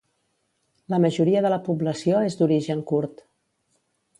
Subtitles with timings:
[0.93, 3.23] La majoria de la població és d'origen kurd.